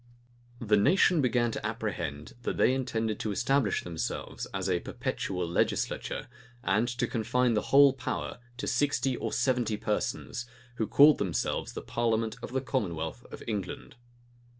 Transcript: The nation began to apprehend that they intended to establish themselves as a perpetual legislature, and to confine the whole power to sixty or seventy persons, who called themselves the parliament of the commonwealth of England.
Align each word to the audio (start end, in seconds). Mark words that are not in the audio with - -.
The 0.59 0.77
nation 0.77 1.21
began 1.21 1.51
to 1.51 1.63
apprehend 1.63 2.33
that 2.41 2.57
they 2.57 2.73
intended 2.73 3.19
to 3.19 3.29
establish 3.31 3.83
themselves 3.83 4.47
as 4.51 4.67
a 4.67 4.79
perpetual 4.79 5.47
legislature, 5.47 6.27
and 6.63 6.87
to 6.87 7.05
confine 7.05 7.53
the 7.53 7.61
whole 7.69 7.93
power 7.93 8.39
to 8.57 8.65
sixty 8.65 9.15
or 9.15 9.31
seventy 9.31 9.77
persons, 9.77 10.47
who 10.77 10.87
called 10.87 11.19
themselves 11.19 11.73
the 11.73 11.83
parliament 11.83 12.35
of 12.41 12.51
the 12.51 12.61
commonwealth 12.61 13.27
of 13.31 13.43
England. 13.47 13.93